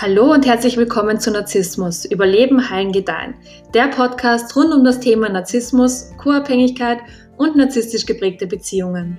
[0.00, 3.34] Hallo und herzlich willkommen zu Narzissmus, Überleben, Heilen, Gedeihen.
[3.74, 7.00] Der Podcast rund um das Thema Narzissmus, Co-Abhängigkeit
[7.36, 9.18] und narzisstisch geprägte Beziehungen.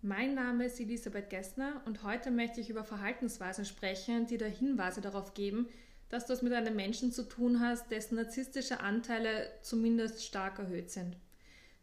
[0.00, 5.00] Mein Name ist Elisabeth Gessner und heute möchte ich über Verhaltensweisen sprechen, die da Hinweise
[5.00, 5.66] darauf geben,
[6.08, 10.92] dass du es mit einem Menschen zu tun hast, dessen narzisstische Anteile zumindest stark erhöht
[10.92, 11.16] sind.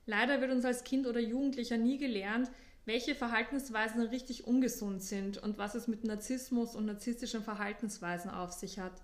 [0.05, 2.49] Leider wird uns als Kind oder Jugendlicher nie gelernt,
[2.85, 8.79] welche Verhaltensweisen richtig ungesund sind und was es mit Narzissmus und narzisstischen Verhaltensweisen auf sich
[8.79, 9.02] hat.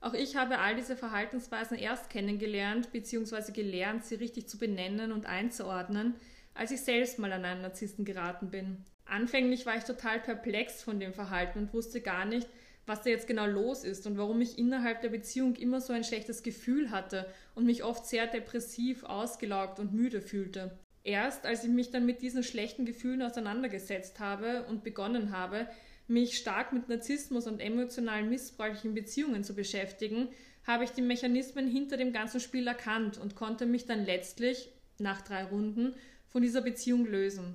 [0.00, 3.52] Auch ich habe all diese Verhaltensweisen erst kennengelernt bzw.
[3.52, 6.14] gelernt, sie richtig zu benennen und einzuordnen,
[6.54, 8.78] als ich selbst mal an einen Narzissten geraten bin.
[9.04, 12.48] Anfänglich war ich total perplex von dem Verhalten und wusste gar nicht,
[12.90, 16.02] was da jetzt genau los ist und warum ich innerhalb der Beziehung immer so ein
[16.02, 20.76] schlechtes Gefühl hatte und mich oft sehr depressiv, ausgelaugt und müde fühlte.
[21.04, 25.68] Erst als ich mich dann mit diesen schlechten Gefühlen auseinandergesetzt habe und begonnen habe,
[26.08, 30.28] mich stark mit Narzissmus und emotional missbräuchlichen Beziehungen zu beschäftigen,
[30.66, 35.22] habe ich die Mechanismen hinter dem ganzen Spiel erkannt und konnte mich dann letztlich, nach
[35.22, 35.94] drei Runden,
[36.28, 37.54] von dieser Beziehung lösen.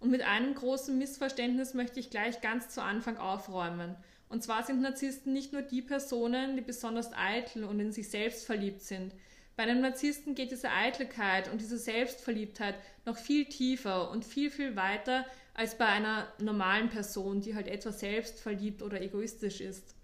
[0.00, 3.94] Und mit einem großen Missverständnis möchte ich gleich ganz zu Anfang aufräumen.
[4.32, 8.46] Und zwar sind Narzissten nicht nur die Personen, die besonders eitel und in sich selbst
[8.46, 9.12] verliebt sind.
[9.56, 14.74] Bei einem Narzissten geht diese Eitelkeit und diese Selbstverliebtheit noch viel tiefer und viel, viel
[14.74, 19.94] weiter als bei einer normalen Person, die halt etwas selbstverliebt oder egoistisch ist.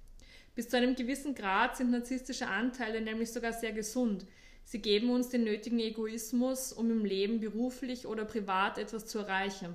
[0.55, 4.27] Bis zu einem gewissen Grad sind narzisstische Anteile nämlich sogar sehr gesund.
[4.63, 9.75] Sie geben uns den nötigen Egoismus, um im Leben beruflich oder privat etwas zu erreichen.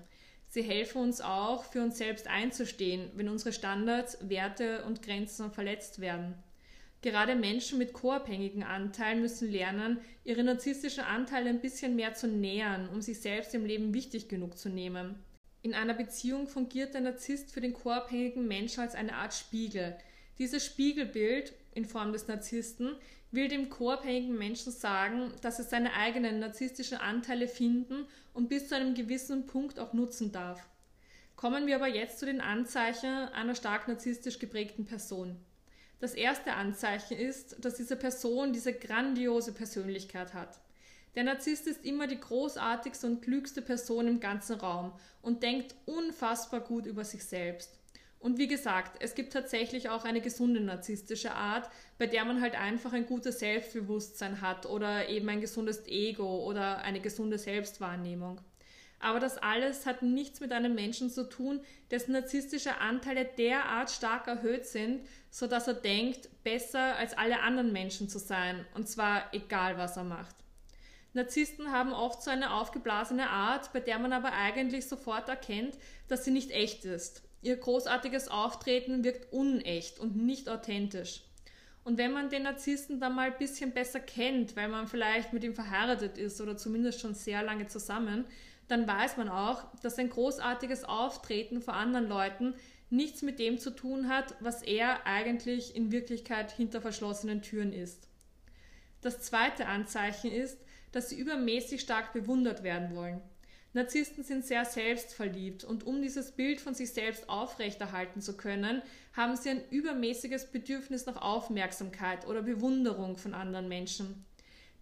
[0.54, 6.00] Sie helfen uns auch, für uns selbst einzustehen, wenn unsere Standards, Werte und Grenzen verletzt
[6.00, 6.36] werden.
[7.02, 12.88] Gerade Menschen mit co-abhängigen Anteilen müssen lernen, ihre narzisstischen Anteile ein bisschen mehr zu nähern,
[12.90, 15.16] um sich selbst im Leben wichtig genug zu nehmen.
[15.64, 19.98] In einer Beziehung fungiert der Narzisst für den co-abhängigen Menschen als eine Art Spiegel.
[20.38, 22.96] Dieses Spiegelbild in Form des Narzissten
[23.34, 28.76] will dem co-abhängigen Menschen sagen, dass er seine eigenen narzisstischen Anteile finden und bis zu
[28.76, 30.68] einem gewissen Punkt auch nutzen darf.
[31.36, 35.36] Kommen wir aber jetzt zu den Anzeichen einer stark narzisstisch geprägten Person.
[36.00, 40.60] Das erste Anzeichen ist, dass diese Person diese grandiose Persönlichkeit hat.
[41.16, 46.62] Der Narzisst ist immer die großartigste und klügste Person im ganzen Raum und denkt unfassbar
[46.62, 47.80] gut über sich selbst.
[48.24, 52.56] Und wie gesagt, es gibt tatsächlich auch eine gesunde narzisstische Art, bei der man halt
[52.56, 58.40] einfach ein gutes Selbstbewusstsein hat oder eben ein gesundes Ego oder eine gesunde Selbstwahrnehmung.
[59.02, 61.60] Aber das alles hat nichts mit einem Menschen zu tun,
[61.92, 68.08] dessen narzisstische Anteile derart stark erhöht sind, sodass er denkt, besser als alle anderen Menschen
[68.08, 70.38] zu sein, und zwar egal was er macht.
[71.12, 76.24] Narzissten haben oft so eine aufgeblasene Art, bei der man aber eigentlich sofort erkennt, dass
[76.24, 77.22] sie nicht echt ist.
[77.44, 81.24] Ihr großartiges Auftreten wirkt unecht und nicht authentisch.
[81.84, 85.44] Und wenn man den Narzissten dann mal ein bisschen besser kennt, weil man vielleicht mit
[85.44, 88.24] ihm verheiratet ist oder zumindest schon sehr lange zusammen,
[88.70, 92.56] dann weiß man auch, dass ein großartiges Auftreten vor anderen Leuten
[92.90, 98.08] nichts mit dem zu tun hat, was er eigentlich in Wirklichkeit hinter verschlossenen Türen ist.
[99.02, 100.58] Das zweite Anzeichen ist,
[100.94, 103.20] dass sie übermäßig stark bewundert werden wollen.
[103.76, 109.36] Narzissten sind sehr selbstverliebt und um dieses Bild von sich selbst aufrechterhalten zu können, haben
[109.36, 114.26] sie ein übermäßiges Bedürfnis nach Aufmerksamkeit oder Bewunderung von anderen Menschen.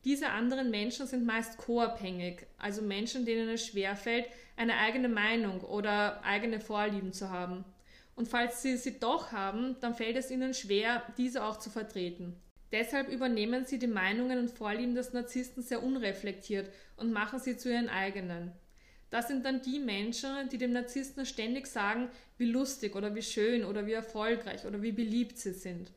[0.03, 4.25] Diese anderen Menschen sind meist co-abhängig, also Menschen, denen es schwerfällt,
[4.57, 7.63] eine eigene Meinung oder eigene Vorlieben zu haben.
[8.15, 12.35] Und falls sie sie doch haben, dann fällt es ihnen schwer, diese auch zu vertreten.
[12.73, 17.71] Deshalb übernehmen sie die Meinungen und Vorlieben des Narzissten sehr unreflektiert und machen sie zu
[17.71, 18.51] ihren eigenen.
[19.11, 23.65] Das sind dann die Menschen, die dem Narzissten ständig sagen, wie lustig oder wie schön
[23.65, 25.91] oder wie erfolgreich oder wie beliebt sie sind.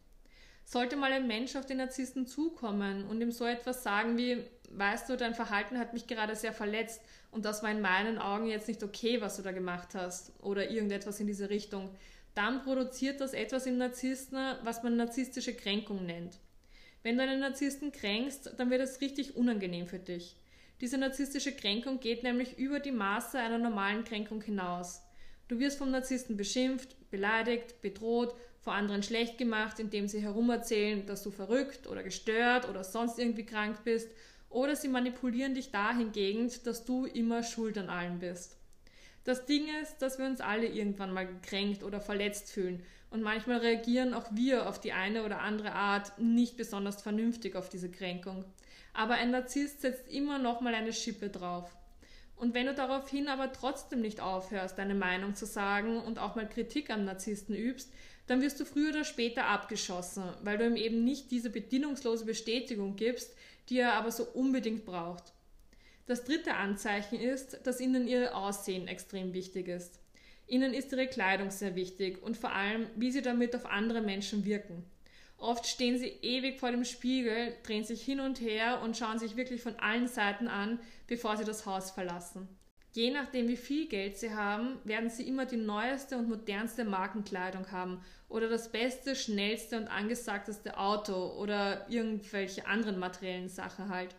[0.65, 5.09] Sollte mal ein Mensch auf den Narzissten zukommen und ihm so etwas sagen wie, weißt
[5.09, 7.01] du, dein Verhalten hat mich gerade sehr verletzt
[7.31, 10.71] und das war in meinen Augen jetzt nicht okay, was du da gemacht hast oder
[10.71, 11.91] irgendetwas in diese Richtung,
[12.35, 16.39] dann produziert das etwas im Narzissten, was man narzisstische Kränkung nennt.
[17.05, 20.35] Wenn du einen Narzissten kränkst, dann wird es richtig unangenehm für dich.
[20.81, 25.03] Diese narzisstische Kränkung geht nämlich über die Maße einer normalen Kränkung hinaus.
[25.47, 31.23] Du wirst vom Narzissten beschimpft, beleidigt, bedroht, vor anderen schlecht gemacht, indem sie herumerzählen, dass
[31.23, 34.11] du verrückt oder gestört oder sonst irgendwie krank bist,
[34.49, 38.57] oder sie manipulieren dich dahingehend, dass du immer schuld an allem bist.
[39.25, 43.59] Das Ding ist, dass wir uns alle irgendwann mal gekränkt oder verletzt fühlen und manchmal
[43.59, 48.45] reagieren auch wir auf die eine oder andere Art nicht besonders vernünftig auf diese Kränkung
[48.95, 51.77] aber ein Narzisst setzt immer noch mal eine Schippe drauf.
[52.37, 56.49] Und wenn du daraufhin aber trotzdem nicht aufhörst, deine Meinung zu sagen und auch mal
[56.49, 57.93] Kritik am Narzissten übst,
[58.27, 62.97] dann wirst du früher oder später abgeschossen, weil du ihm eben nicht diese bedingungslose Bestätigung
[62.97, 63.37] gibst,
[63.69, 65.33] die er aber so unbedingt braucht.
[66.07, 70.01] Das dritte Anzeichen ist, dass ihnen ihr Aussehen extrem wichtig ist.
[70.47, 74.45] Ihnen ist ihre Kleidung sehr wichtig und vor allem, wie sie damit auf andere Menschen
[74.45, 74.85] wirken.
[75.45, 79.37] Oft stehen sie ewig vor dem Spiegel, drehen sich hin und her und schauen sich
[79.37, 82.49] wirklich von allen Seiten an, bevor sie das Haus verlassen.
[82.93, 87.71] Je nachdem, wie viel Geld sie haben, werden sie immer die neueste und modernste Markenkleidung
[87.73, 94.15] haben oder das beste, schnellste und angesagteste Auto oder irgendwelche anderen materiellen Sachen halt.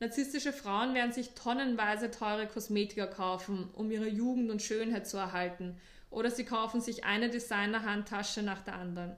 [0.00, 5.80] Narzisstische Frauen werden sich tonnenweise teure Kosmetika kaufen, um ihre Jugend und Schönheit zu erhalten,
[6.10, 9.16] oder sie kaufen sich eine Designer-Handtasche nach der anderen.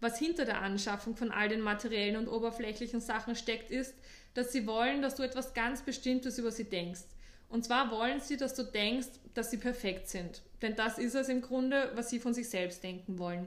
[0.00, 3.94] Was hinter der Anschaffung von all den materiellen und oberflächlichen Sachen steckt, ist,
[4.34, 7.04] dass sie wollen, dass du etwas ganz Bestimmtes über sie denkst.
[7.48, 10.42] Und zwar wollen sie, dass du denkst, dass sie perfekt sind.
[10.62, 13.46] Denn das ist es im Grunde, was sie von sich selbst denken wollen.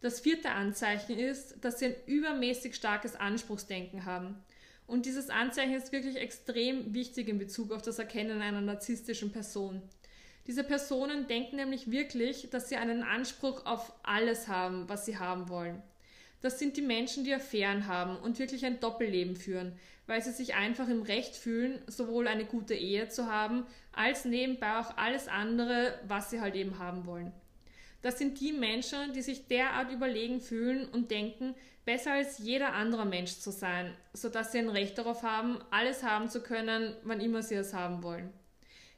[0.00, 4.42] Das vierte Anzeichen ist, dass sie ein übermäßig starkes Anspruchsdenken haben.
[4.86, 9.82] Und dieses Anzeichen ist wirklich extrem wichtig in Bezug auf das Erkennen einer narzisstischen Person.
[10.46, 15.48] Diese Personen denken nämlich wirklich, dass sie einen Anspruch auf alles haben, was sie haben
[15.48, 15.82] wollen.
[16.40, 19.78] Das sind die Menschen, die Affären haben und wirklich ein Doppelleben führen,
[20.08, 24.78] weil sie sich einfach im Recht fühlen, sowohl eine gute Ehe zu haben, als nebenbei
[24.78, 27.32] auch alles andere, was sie halt eben haben wollen.
[28.02, 31.54] Das sind die Menschen, die sich derart überlegen fühlen und denken,
[31.84, 36.28] besser als jeder anderer Mensch zu sein, sodass sie ein Recht darauf haben, alles haben
[36.28, 38.32] zu können, wann immer sie es haben wollen.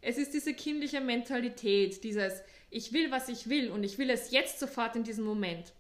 [0.06, 4.32] Es ist diese kindliche Mentalität, dieses Ich will, was ich will und ich will es
[4.32, 5.72] jetzt sofort in diesem Moment.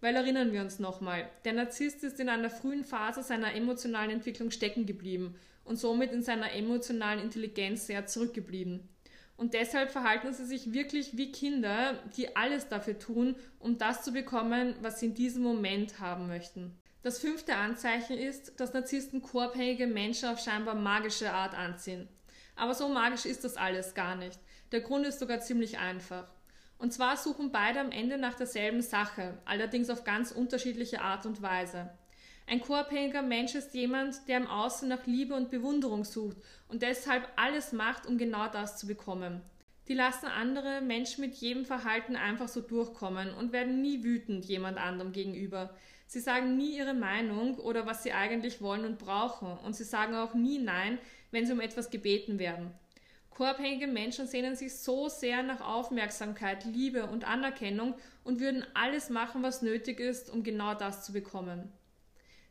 [0.00, 4.52] Weil erinnern wir uns nochmal, der Narzisst ist in einer frühen Phase seiner emotionalen Entwicklung
[4.52, 5.34] stecken geblieben
[5.64, 8.88] und somit in seiner emotionalen Intelligenz sehr zurückgeblieben.
[9.36, 14.12] Und deshalb verhalten sie sich wirklich wie Kinder, die alles dafür tun, um das zu
[14.12, 16.78] bekommen, was sie in diesem Moment haben möchten.
[17.02, 22.08] Das fünfte Anzeichen ist, dass Narzissten koabhängige Menschen auf scheinbar magische Art anziehen.
[22.56, 24.38] Aber so magisch ist das alles gar nicht.
[24.72, 26.26] Der Grund ist sogar ziemlich einfach.
[26.78, 31.42] Und zwar suchen beide am Ende nach derselben Sache, allerdings auf ganz unterschiedliche Art und
[31.42, 31.90] Weise.
[32.46, 36.36] Ein koabhängiger Mensch ist jemand, der im Außen nach Liebe und Bewunderung sucht
[36.68, 39.40] und deshalb alles macht, um genau das zu bekommen.
[39.88, 44.78] Die lassen andere Menschen mit jedem Verhalten einfach so durchkommen und werden nie wütend jemand
[44.78, 45.74] anderem gegenüber.
[46.06, 50.14] Sie sagen nie ihre Meinung oder was sie eigentlich wollen und brauchen und sie sagen
[50.14, 50.98] auch nie Nein,
[51.34, 52.70] wenn sie um etwas gebeten werden.
[53.30, 59.42] Koabhängige Menschen sehnen sich so sehr nach Aufmerksamkeit, Liebe und Anerkennung und würden alles machen,
[59.42, 61.72] was nötig ist, um genau das zu bekommen.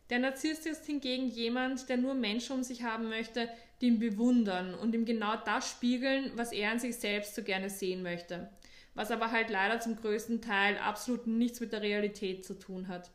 [0.10, 3.48] Der Narzisst ist hingegen jemand, der nur Menschen um sich haben möchte,
[3.80, 7.70] die ihn bewundern und ihm genau das spiegeln, was er an sich selbst so gerne
[7.70, 8.50] sehen möchte.
[8.96, 13.10] Was aber halt leider zum größten Teil absolut nichts mit der Realität zu tun hat.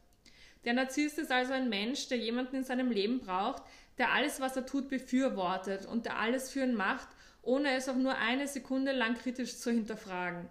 [0.64, 3.62] Der Narzisst ist also ein Mensch, der jemanden in seinem Leben braucht,
[3.98, 7.08] der alles, was er tut, befürwortet und der alles für ihn macht,
[7.42, 10.48] ohne es auch nur eine Sekunde lang kritisch zu hinterfragen.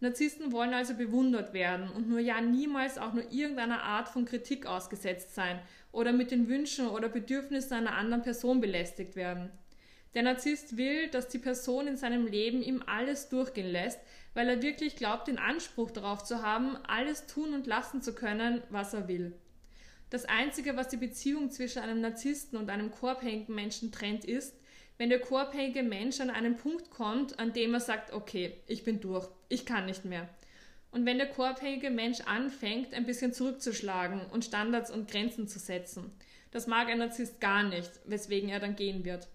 [0.00, 4.66] Narzissten wollen also bewundert werden und nur ja niemals auch nur irgendeiner Art von Kritik
[4.66, 5.58] ausgesetzt sein
[5.90, 9.50] oder mit den Wünschen oder Bedürfnissen einer anderen Person belästigt werden.
[10.14, 14.00] Der Narzisst will, dass die Person in seinem Leben ihm alles durchgehen lässt,
[14.34, 18.62] weil er wirklich glaubt, den Anspruch darauf zu haben, alles tun und lassen zu können,
[18.70, 19.34] was er will.
[20.10, 24.54] Das Einzige, was die Beziehung zwischen einem Narzissten und einem koabhängigen Menschen trennt, ist,
[24.96, 29.00] wenn der koabhängige Mensch an einen Punkt kommt, an dem er sagt, okay, ich bin
[29.00, 30.28] durch, ich kann nicht mehr.
[30.90, 36.10] Und wenn der koabhängige Mensch anfängt, ein bisschen zurückzuschlagen und Standards und Grenzen zu setzen.
[36.50, 39.28] Das mag ein Narzisst gar nicht, weswegen er dann gehen wird.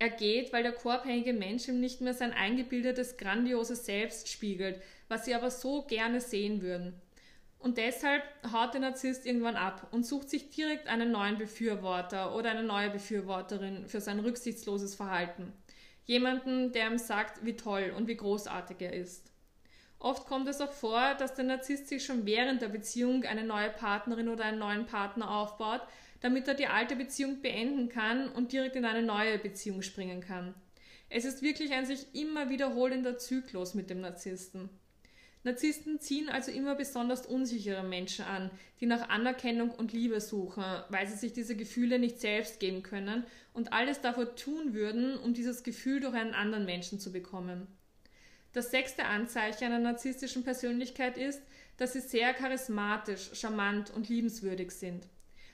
[0.00, 5.24] Er geht, weil der koabhängige Mensch ihm nicht mehr sein eingebildetes, grandioses Selbst spiegelt, was
[5.24, 6.94] sie aber so gerne sehen würden.
[7.62, 12.50] Und deshalb haut der Narzisst irgendwann ab und sucht sich direkt einen neuen Befürworter oder
[12.50, 15.52] eine neue Befürworterin für sein rücksichtsloses Verhalten.
[16.04, 19.30] Jemanden, der ihm sagt, wie toll und wie großartig er ist.
[20.00, 23.70] Oft kommt es auch vor, dass der Narzisst sich schon während der Beziehung eine neue
[23.70, 25.82] Partnerin oder einen neuen Partner aufbaut,
[26.20, 30.56] damit er die alte Beziehung beenden kann und direkt in eine neue Beziehung springen kann.
[31.08, 34.68] Es ist wirklich ein sich immer wiederholender Zyklus mit dem Narzissten.
[35.44, 41.06] Narzissten ziehen also immer besonders unsichere Menschen an, die nach Anerkennung und Liebe suchen, weil
[41.08, 45.64] sie sich diese Gefühle nicht selbst geben können und alles dafür tun würden, um dieses
[45.64, 47.66] Gefühl durch einen anderen Menschen zu bekommen.
[48.52, 51.42] Das sechste Anzeichen einer narzisstischen Persönlichkeit ist,
[51.76, 55.08] dass sie sehr charismatisch, charmant und liebenswürdig sind.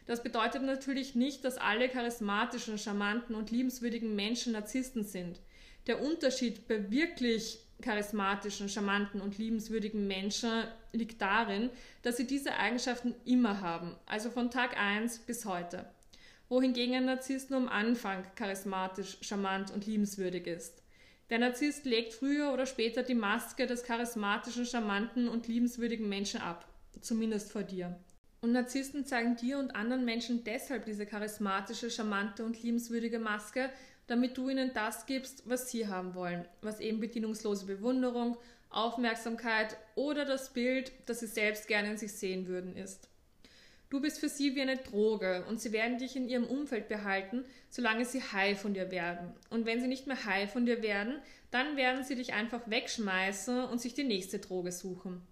[0.04, 5.40] Das bedeutet natürlich nicht, dass alle charismatischen, charmanten und liebenswürdigen Menschen Narzissten sind.
[5.87, 11.70] Der Unterschied bei wirklich charismatischen, charmanten und liebenswürdigen Menschen liegt darin,
[12.02, 15.85] dass sie diese Eigenschaften immer haben, also von Tag 1 bis heute.
[16.49, 20.82] Wohingegen ein Narzisst nur am Anfang charismatisch, charmant und liebenswürdig ist.
[21.30, 26.66] Der Narzisst legt früher oder später die Maske des charismatischen, charmanten und liebenswürdigen Menschen ab,
[27.00, 27.99] zumindest vor dir.
[28.40, 33.68] Und Narzissten zeigen dir und anderen Menschen deshalb diese charismatische, charmante und liebenswürdige Maske,
[34.09, 38.37] damit du ihnen das gibst, was sie haben wollen, was eben bedienungslose Bewunderung,
[38.71, 43.09] Aufmerksamkeit oder das Bild, das sie selbst gerne in sich sehen würden, ist.
[43.91, 47.45] Du bist für sie wie eine Droge und sie werden dich in ihrem Umfeld behalten,
[47.71, 49.33] solange sie high von dir werden.
[49.49, 53.65] Und wenn sie nicht mehr high von dir werden, dann werden sie dich einfach wegschmeißen
[53.65, 55.23] und sich die nächste Droge suchen.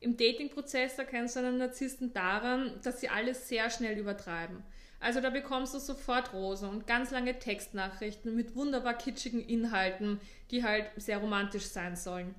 [0.00, 4.64] Im Datingprozess erkennst du einen Narzissten daran, dass sie alles sehr schnell übertreiben.
[5.02, 10.20] Also da bekommst du sofort Rosen und ganz lange Textnachrichten mit wunderbar kitschigen Inhalten,
[10.52, 12.36] die halt sehr romantisch sein sollen.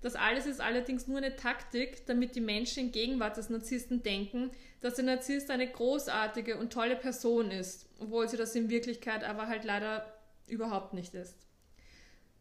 [0.00, 4.52] Das alles ist allerdings nur eine Taktik, damit die Menschen in Gegenwart des Narzissten denken,
[4.80, 9.48] dass der Narzisst eine großartige und tolle Person ist, obwohl sie das in Wirklichkeit aber
[9.48, 10.06] halt leider
[10.46, 11.36] überhaupt nicht ist.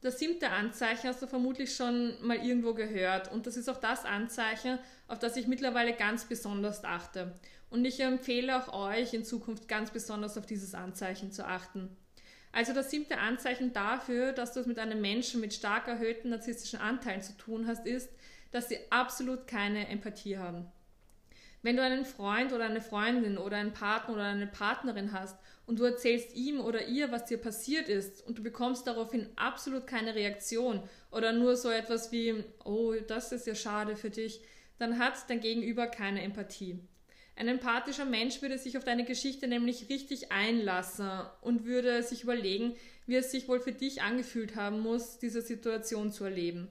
[0.02, 4.06] Das siebte Anzeichen hast du vermutlich schon mal irgendwo gehört und das ist auch das
[4.06, 4.78] Anzeichen,
[5.08, 7.40] auf das ich mittlerweile ganz besonders achte.
[7.74, 11.90] Und ich empfehle auch euch in Zukunft ganz besonders auf dieses Anzeichen zu achten.
[12.52, 16.80] Also das siebte Anzeichen dafür, dass du es mit einem Menschen mit stark erhöhten narzisstischen
[16.80, 18.12] Anteilen zu tun hast, ist,
[18.52, 20.72] dass sie absolut keine Empathie haben.
[21.64, 25.80] Wenn du einen Freund oder eine Freundin oder einen Partner oder eine Partnerin hast und
[25.80, 30.14] du erzählst ihm oder ihr, was dir passiert ist und du bekommst daraufhin absolut keine
[30.14, 34.42] Reaktion oder nur so etwas wie, oh, das ist ja schade für dich,
[34.78, 36.80] dann hat dein Gegenüber keine Empathie.
[37.36, 41.10] Ein empathischer Mensch würde sich auf deine Geschichte nämlich richtig einlassen
[41.42, 42.76] und würde sich überlegen,
[43.08, 46.70] wie es sich wohl für dich angefühlt haben muss, diese Situation zu erleben.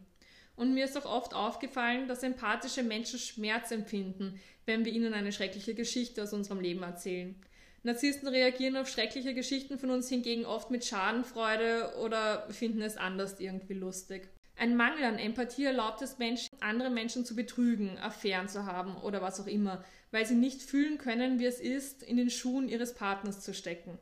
[0.55, 5.33] Und mir ist auch oft aufgefallen, dass empathische Menschen Schmerz empfinden, wenn wir ihnen eine
[5.33, 7.35] schreckliche Geschichte aus unserem Leben erzählen.
[7.83, 13.41] Narzissten reagieren auf schreckliche Geschichten von uns hingegen oft mit Schadenfreude oder finden es anders
[13.41, 14.29] irgendwie lustig.
[14.57, 19.21] Ein Mangel an Empathie erlaubt es Menschen, andere Menschen zu betrügen, Affären zu haben oder
[19.21, 22.95] was auch immer, weil sie nicht fühlen können, wie es ist, in den Schuhen ihres
[22.95, 23.99] Partners zu stecken.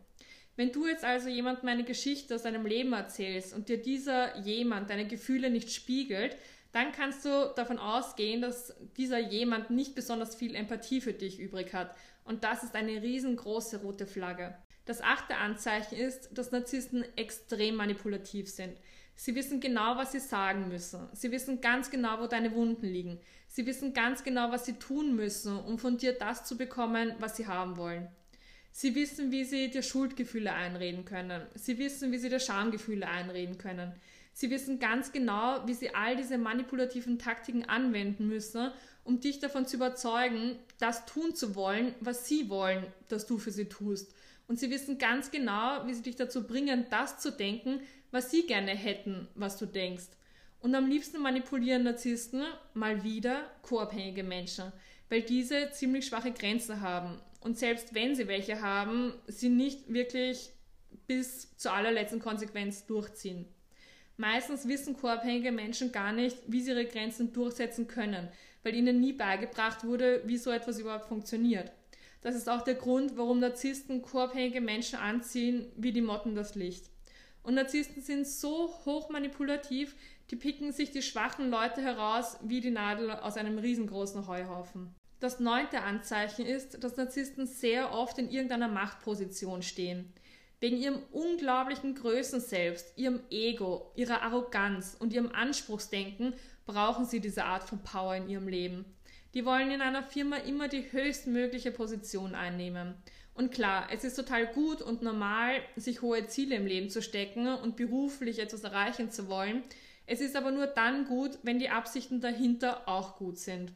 [0.57, 4.91] Wenn du jetzt also jemandem eine Geschichte aus deinem Leben erzählst und dir dieser jemand
[4.91, 6.37] deine Gefühle nicht spiegelt,
[6.73, 11.73] dann kannst du davon ausgehen, dass dieser jemand nicht besonders viel Empathie für dich übrig
[11.73, 11.97] hat.
[12.25, 14.55] Und das ist eine riesengroße rote Flagge.
[14.85, 18.77] Das achte Anzeichen ist, dass Narzissten extrem manipulativ sind.
[19.23, 21.07] Sie wissen genau, was sie sagen müssen.
[21.13, 23.21] Sie wissen ganz genau, wo deine Wunden liegen.
[23.49, 27.37] Sie wissen ganz genau, was sie tun müssen, um von dir das zu bekommen, was
[27.37, 28.09] sie haben wollen.
[28.73, 31.43] Sie wissen, wie sie dir Schuldgefühle einreden können.
[31.55, 33.93] Sie wissen, wie sie dir Schamgefühle einreden können.
[34.33, 38.71] Sie wissen ganz genau, wie sie all diese manipulativen Taktiken anwenden müssen,
[39.05, 43.51] um dich davon zu überzeugen, das tun zu wollen, was sie wollen, dass du für
[43.51, 44.15] sie tust.
[44.51, 48.49] Und sie wissen ganz genau, wie sie dich dazu bringen, das zu denken, was sie
[48.49, 50.09] gerne hätten, was du denkst.
[50.59, 52.43] Und am liebsten manipulieren Narzissten
[52.75, 54.73] mal wieder co-abhängige Menschen,
[55.09, 57.21] weil diese ziemlich schwache Grenzen haben.
[57.39, 60.51] Und selbst wenn sie welche haben, sie nicht wirklich
[61.07, 63.47] bis zur allerletzten Konsequenz durchziehen.
[64.17, 68.29] Meistens wissen co-abhängige Menschen gar nicht, wie sie ihre Grenzen durchsetzen können,
[68.65, 71.71] weil ihnen nie beigebracht wurde, wie so etwas überhaupt funktioniert.
[72.23, 76.91] Das ist auch der Grund, warum Narzissten co-abhängige Menschen anziehen wie die Motten das Licht.
[77.43, 79.97] Und Narzissten sind so hoch manipulativ,
[80.31, 84.95] die picken sich die schwachen Leute heraus wie die Nadel aus einem riesengroßen Heuhaufen.
[85.19, 90.13] Das neunte Anzeichen ist, dass Narzissten sehr oft in irgendeiner Machtposition stehen.
[90.61, 96.35] Wegen ihrem unglaublichen Größen selbst, ihrem Ego, ihrer Arroganz und ihrem Anspruchsdenken
[96.67, 98.85] brauchen sie diese Art von Power in ihrem Leben.
[99.35, 102.95] Die wollen in einer Firma immer die höchstmögliche Position einnehmen.
[103.35, 107.47] Und klar, es ist total gut und normal, sich hohe Ziele im Leben zu stecken
[107.47, 109.63] und beruflich etwas erreichen zu wollen.
[110.07, 113.73] Es ist aber nur dann gut, wenn die Absichten dahinter auch gut sind.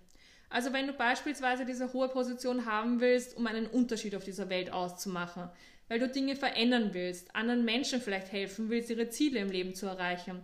[0.51, 4.73] Also wenn du beispielsweise diese hohe Position haben willst, um einen Unterschied auf dieser Welt
[4.73, 5.49] auszumachen,
[5.89, 9.87] weil du Dinge verändern willst, anderen Menschen vielleicht helfen willst, ihre Ziele im Leben zu
[9.87, 10.43] erreichen.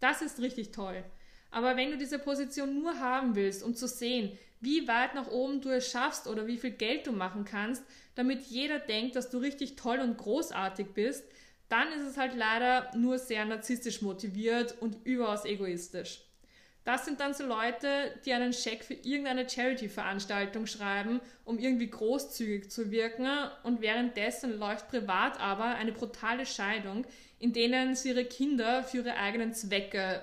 [0.00, 1.02] Das ist richtig toll.
[1.50, 5.60] Aber wenn du diese Position nur haben willst, um zu sehen, wie weit nach oben
[5.60, 7.82] du es schaffst oder wie viel Geld du machen kannst,
[8.14, 11.24] damit jeder denkt, dass du richtig toll und großartig bist,
[11.68, 16.22] dann ist es halt leider nur sehr narzisstisch motiviert und überaus egoistisch.
[16.84, 22.70] Das sind dann so Leute, die einen Scheck für irgendeine Charity-Veranstaltung schreiben, um irgendwie großzügig
[22.70, 23.28] zu wirken
[23.62, 27.06] und währenddessen läuft privat aber eine brutale Scheidung,
[27.38, 30.22] in denen sie ihre Kinder für ihre eigenen Zwecke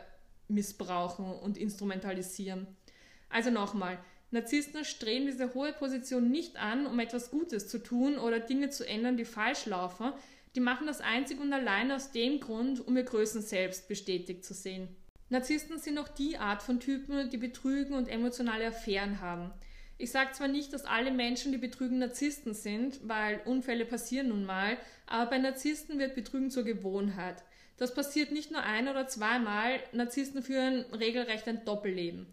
[0.50, 2.68] missbrauchen und instrumentalisieren.
[3.30, 3.98] Also nochmal,
[4.32, 8.88] Narzissten streben diese hohe Position nicht an, um etwas Gutes zu tun oder Dinge zu
[8.88, 10.14] ändern, die falsch laufen.
[10.56, 14.54] Die machen das einzig und allein aus dem Grund, um ihr Größen selbst bestätigt zu
[14.54, 14.88] sehen.
[15.30, 19.52] Narzissten sind auch die Art von Typen, die betrügen und emotionale Affären haben.
[19.98, 24.46] Ich sage zwar nicht, dass alle Menschen, die betrügen, Narzissten sind, weil Unfälle passieren nun
[24.46, 27.44] mal, aber bei Narzissten wird Betrügen zur Gewohnheit.
[27.78, 32.28] Das passiert nicht nur ein oder zweimal, Narzissten führen regelrecht ein Doppelleben.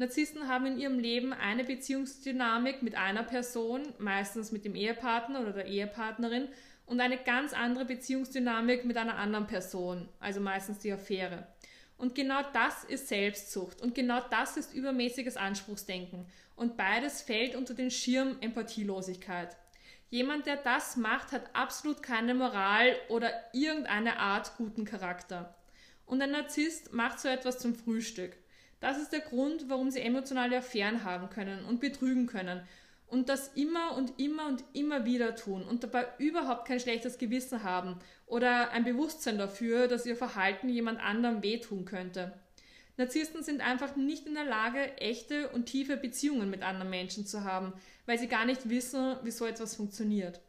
[0.00, 5.52] Narzissten haben in ihrem Leben eine Beziehungsdynamik mit einer Person, meistens mit dem Ehepartner oder
[5.52, 6.48] der Ehepartnerin,
[6.86, 11.46] und eine ganz andere Beziehungsdynamik mit einer anderen Person, also meistens die Affäre.
[11.98, 16.24] Und genau das ist Selbstsucht und genau das ist übermäßiges Anspruchsdenken.
[16.56, 19.54] Und beides fällt unter den Schirm Empathielosigkeit.
[20.08, 25.54] Jemand, der das macht, hat absolut keine Moral oder irgendeine Art guten Charakter.
[26.06, 28.34] Und ein Narzisst macht so etwas zum Frühstück.
[28.80, 32.62] Das ist der Grund, warum sie emotionale Affären haben können und betrügen können
[33.06, 37.62] und das immer und immer und immer wieder tun und dabei überhaupt kein schlechtes Gewissen
[37.62, 42.32] haben oder ein Bewusstsein dafür, dass ihr Verhalten jemand anderem wehtun könnte.
[42.96, 47.44] Narzissten sind einfach nicht in der Lage, echte und tiefe Beziehungen mit anderen Menschen zu
[47.44, 47.72] haben,
[48.06, 50.40] weil sie gar nicht wissen, wie so etwas funktioniert.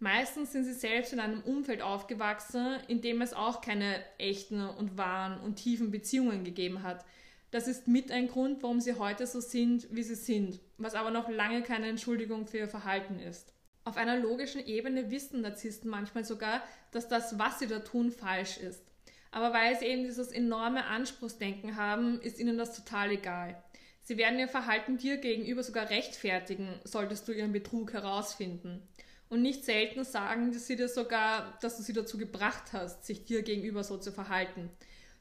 [0.00, 4.96] Meistens sind sie selbst in einem Umfeld aufgewachsen, in dem es auch keine echten und
[4.96, 7.04] wahren und tiefen Beziehungen gegeben hat,
[7.50, 11.10] das ist mit ein Grund, warum sie heute so sind, wie sie sind, was aber
[11.10, 13.52] noch lange keine Entschuldigung für ihr Verhalten ist.
[13.84, 18.58] Auf einer logischen Ebene wissen Narzissten manchmal sogar, dass das, was sie da tun, falsch
[18.58, 18.84] ist.
[19.30, 23.62] Aber weil sie eben dieses enorme Anspruchsdenken haben, ist ihnen das total egal.
[24.02, 28.86] Sie werden ihr Verhalten dir gegenüber sogar rechtfertigen, solltest du ihren Betrug herausfinden.
[29.28, 33.42] Und nicht selten sagen sie dir sogar, dass du sie dazu gebracht hast, sich dir
[33.42, 34.70] gegenüber so zu verhalten.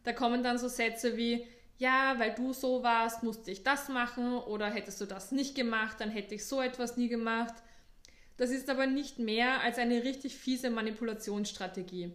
[0.04, 1.46] Da kommen dann so Sätze wie,
[1.78, 5.98] ja, weil du so warst, musste ich das machen oder hättest du das nicht gemacht,
[6.00, 7.54] dann hätte ich so etwas nie gemacht.
[8.38, 12.14] Das ist aber nicht mehr als eine richtig fiese Manipulationsstrategie.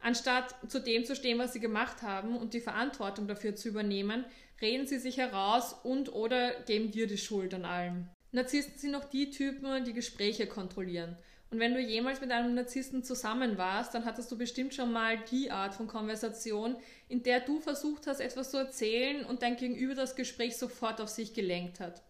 [0.00, 4.24] Anstatt zu dem zu stehen, was sie gemacht haben und die Verantwortung dafür zu übernehmen,
[4.60, 8.08] reden sie sich heraus und oder geben dir die Schuld an allem.
[8.32, 11.16] Narzissten sind auch die Typen, die Gespräche kontrollieren.
[11.52, 15.18] Und wenn du jemals mit einem Narzissten zusammen warst, dann hattest du bestimmt schon mal
[15.30, 16.76] die Art von Konversation,
[17.10, 21.10] in der du versucht hast, etwas zu erzählen und dein Gegenüber das Gespräch sofort auf
[21.10, 22.00] sich gelenkt hat.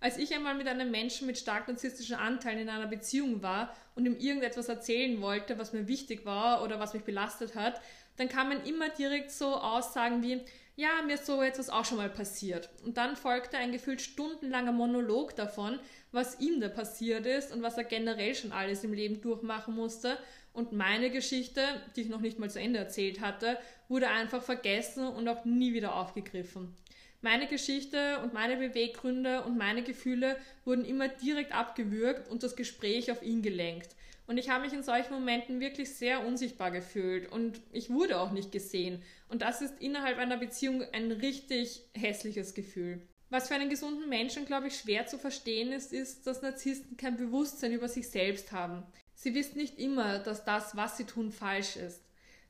[0.00, 4.04] Als ich einmal mit einem Menschen mit stark narzisstischen Anteilen in einer Beziehung war und
[4.04, 7.80] ihm irgendetwas erzählen wollte, was mir wichtig war oder was mich belastet hat,
[8.18, 10.42] dann kamen immer direkt so Aussagen wie,
[10.76, 12.68] ja, mir ist so etwas auch schon mal passiert.
[12.84, 15.78] Und dann folgte ein gefühlt stundenlanger Monolog davon,
[16.12, 20.16] was ihm da passiert ist und was er generell schon alles im Leben durchmachen musste.
[20.52, 21.62] Und meine Geschichte,
[21.94, 23.56] die ich noch nicht mal zu Ende erzählt hatte,
[23.88, 26.74] wurde einfach vergessen und auch nie wieder aufgegriffen.
[27.22, 33.12] Meine Geschichte und meine Beweggründe und meine Gefühle wurden immer direkt abgewürgt und das Gespräch
[33.12, 33.94] auf ihn gelenkt.
[34.26, 38.30] Und ich habe mich in solchen Momenten wirklich sehr unsichtbar gefühlt und ich wurde auch
[38.30, 39.02] nicht gesehen.
[39.28, 43.02] Und das ist innerhalb einer Beziehung ein richtig hässliches Gefühl.
[43.30, 47.16] Was für einen gesunden Menschen, glaube ich, schwer zu verstehen ist, ist, dass Narzissten kein
[47.16, 48.82] Bewusstsein über sich selbst haben.
[49.14, 52.02] Sie wissen nicht immer, dass das, was sie tun, falsch ist.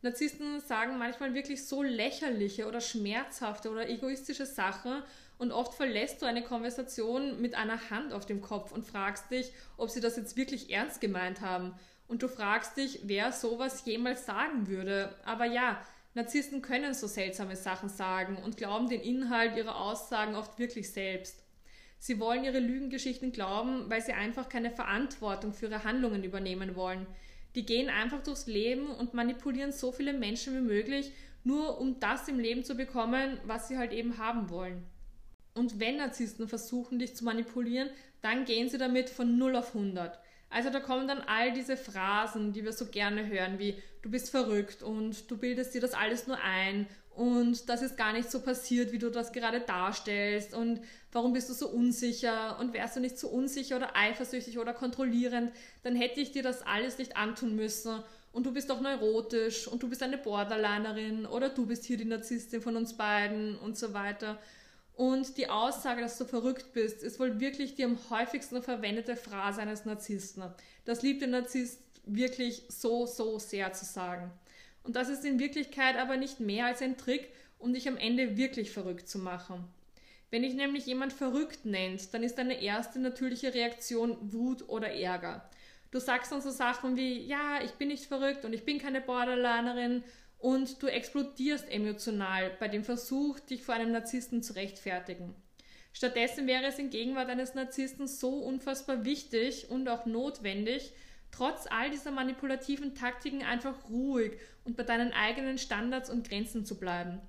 [0.02, 5.02] Narzissten sagen manchmal wirklich so lächerliche oder schmerzhafte oder egoistische Sachen
[5.36, 9.52] und oft verlässt du eine Konversation mit einer Hand auf dem Kopf und fragst dich,
[9.76, 11.74] ob sie das jetzt wirklich ernst gemeint haben.
[12.08, 15.14] Und du fragst dich, wer sowas jemals sagen würde.
[15.24, 15.80] Aber ja,
[16.14, 21.44] Narzissten können so seltsame Sachen sagen und glauben den Inhalt ihrer Aussagen oft wirklich selbst.
[21.98, 27.06] Sie wollen ihre Lügengeschichten glauben, weil sie einfach keine Verantwortung für ihre Handlungen übernehmen wollen.
[27.54, 31.12] Die gehen einfach durchs Leben und manipulieren so viele Menschen wie möglich,
[31.44, 34.84] nur um das im Leben zu bekommen, was sie halt eben haben wollen.
[35.54, 37.90] Und wenn Narzissten versuchen, dich zu manipulieren,
[38.22, 40.18] dann gehen sie damit von 0 auf 100.
[40.50, 44.30] Also da kommen dann all diese Phrasen, die wir so gerne hören, wie du bist
[44.30, 48.40] verrückt und du bildest dir das alles nur ein und das ist gar nicht so
[48.40, 50.80] passiert, wie du das gerade darstellst und
[51.12, 55.52] warum bist du so unsicher und wärst du nicht so unsicher oder eifersüchtig oder kontrollierend,
[55.82, 59.82] dann hätte ich dir das alles nicht antun müssen und du bist doch neurotisch und
[59.82, 63.92] du bist eine Borderlinerin oder du bist hier die Narzisstin von uns beiden und so
[63.92, 64.38] weiter.
[65.00, 69.62] Und die Aussage, dass du verrückt bist, ist wohl wirklich die am häufigsten verwendete Phrase
[69.62, 70.44] eines Narzissten.
[70.84, 74.30] Das liebt der Narzisst wirklich so, so sehr zu sagen.
[74.82, 78.36] Und das ist in Wirklichkeit aber nicht mehr als ein Trick, um dich am Ende
[78.36, 79.64] wirklich verrückt zu machen.
[80.28, 85.48] Wenn dich nämlich jemand verrückt nennt, dann ist deine erste natürliche Reaktion Wut oder Ärger.
[85.92, 89.00] Du sagst dann so Sachen wie, ja, ich bin nicht verrückt und ich bin keine
[89.00, 90.04] Borderlinerin
[90.40, 95.34] und du explodierst emotional bei dem Versuch, dich vor einem Narzissten zu rechtfertigen.
[95.92, 100.92] Stattdessen wäre es in Gegenwart eines Narzissten so unfassbar wichtig und auch notwendig,
[101.30, 104.32] trotz all dieser manipulativen Taktiken einfach ruhig
[104.64, 107.20] und bei deinen eigenen Standards und Grenzen zu bleiben.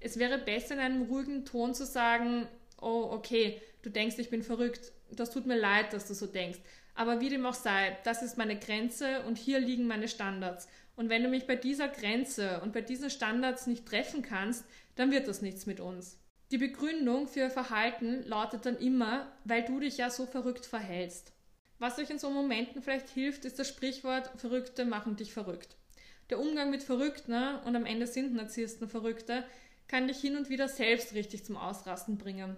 [0.00, 2.48] Es wäre besser in einem ruhigen Ton zu sagen,
[2.80, 6.58] oh okay, du denkst, ich bin verrückt, das tut mir leid, dass du so denkst,
[6.96, 10.66] aber wie dem auch sei, das ist meine Grenze und hier liegen meine Standards.
[10.96, 14.64] Und wenn du mich bei dieser Grenze und bei diesen Standards nicht treffen kannst,
[14.96, 16.18] dann wird das nichts mit uns.
[16.50, 21.32] Die Begründung für Verhalten lautet dann immer, weil du dich ja so verrückt verhältst.
[21.78, 25.76] Was euch in so Momenten vielleicht hilft, ist das Sprichwort Verrückte machen dich verrückt.
[26.30, 29.44] Der Umgang mit Verrückten, und am Ende sind Narzissten Verrückte,
[29.86, 32.56] kann dich hin und wieder selbst richtig zum Ausrasten bringen.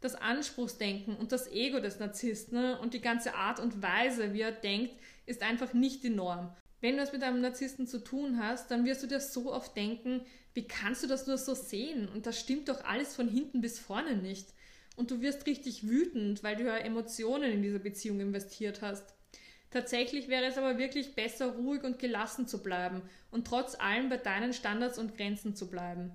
[0.00, 4.52] Das Anspruchsdenken und das Ego des Narzissten und die ganze Art und Weise, wie er
[4.52, 4.94] denkt,
[5.28, 6.54] ist einfach nicht die Norm.
[6.80, 9.76] Wenn du es mit einem Narzissten zu tun hast, dann wirst du dir so oft
[9.76, 10.22] denken,
[10.54, 12.08] wie kannst du das nur so sehen?
[12.08, 14.48] Und das stimmt doch alles von hinten bis vorne nicht.
[14.96, 19.14] Und du wirst richtig wütend, weil du ja Emotionen in diese Beziehung investiert hast.
[19.70, 24.16] Tatsächlich wäre es aber wirklich besser, ruhig und gelassen zu bleiben und trotz allem bei
[24.16, 26.12] deinen Standards und Grenzen zu bleiben.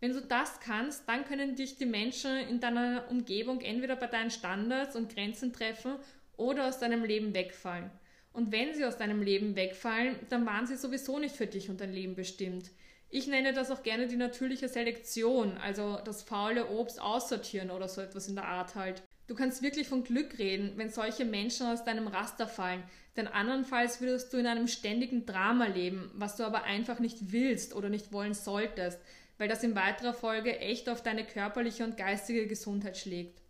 [0.00, 4.30] Wenn du das kannst, dann können dich die Menschen in deiner Umgebung entweder bei deinen
[4.30, 5.94] Standards und Grenzen treffen
[6.36, 7.90] oder aus deinem Leben wegfallen.
[8.32, 11.80] Und wenn sie aus deinem Leben wegfallen, dann waren sie sowieso nicht für dich und
[11.80, 12.70] dein Leben bestimmt.
[13.10, 18.00] Ich nenne das auch gerne die natürliche Selektion, also das faule Obst aussortieren oder so
[18.00, 19.02] etwas in der Art halt.
[19.26, 22.82] Du kannst wirklich von Glück reden, wenn solche Menschen aus deinem Raster fallen,
[23.16, 27.74] denn andernfalls würdest du in einem ständigen Drama leben, was du aber einfach nicht willst
[27.74, 28.98] oder nicht wollen solltest,
[29.36, 33.41] weil das in weiterer Folge echt auf deine körperliche und geistige Gesundheit schlägt.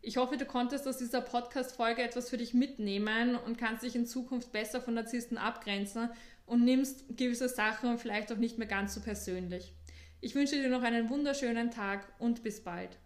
[0.00, 4.06] Ich hoffe, du konntest aus dieser Podcast-Folge etwas für dich mitnehmen und kannst dich in
[4.06, 6.10] Zukunft besser von Narzissten abgrenzen
[6.46, 9.74] und nimmst gewisse Sachen vielleicht auch nicht mehr ganz so persönlich.
[10.20, 12.98] Ich wünsche dir noch einen wunderschönen Tag und bis bald.